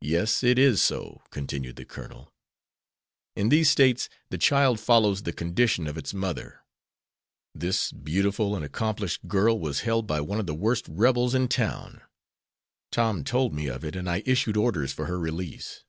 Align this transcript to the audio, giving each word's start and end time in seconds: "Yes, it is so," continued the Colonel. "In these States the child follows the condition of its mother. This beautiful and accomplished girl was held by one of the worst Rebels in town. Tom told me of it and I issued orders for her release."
"Yes, 0.00 0.42
it 0.42 0.58
is 0.58 0.82
so," 0.82 1.22
continued 1.30 1.76
the 1.76 1.84
Colonel. 1.84 2.34
"In 3.36 3.48
these 3.48 3.70
States 3.70 4.08
the 4.30 4.38
child 4.38 4.80
follows 4.80 5.22
the 5.22 5.32
condition 5.32 5.86
of 5.86 5.96
its 5.96 6.12
mother. 6.12 6.62
This 7.54 7.92
beautiful 7.92 8.56
and 8.56 8.64
accomplished 8.64 9.28
girl 9.28 9.56
was 9.60 9.82
held 9.82 10.08
by 10.08 10.20
one 10.20 10.40
of 10.40 10.46
the 10.46 10.52
worst 10.56 10.86
Rebels 10.88 11.32
in 11.32 11.46
town. 11.46 12.00
Tom 12.90 13.22
told 13.22 13.54
me 13.54 13.68
of 13.68 13.84
it 13.84 13.94
and 13.94 14.10
I 14.10 14.24
issued 14.26 14.56
orders 14.56 14.92
for 14.92 15.06
her 15.06 15.20
release." 15.20 15.84